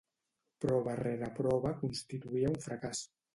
[0.63, 3.05] Prova rere prova constituïa un fracàs.